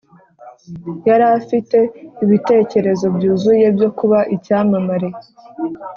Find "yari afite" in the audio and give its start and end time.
1.07-1.77